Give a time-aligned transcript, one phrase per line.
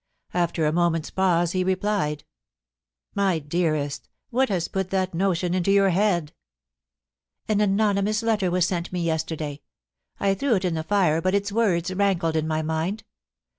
[0.33, 2.23] After a moment's pause, he replied:
[2.71, 6.33] * My dearest, what has put that notion into your head?
[7.47, 9.61] An anonymous letter was sent me yesterday.
[10.19, 13.03] I threw it in the fire, but its words rankled in my mind.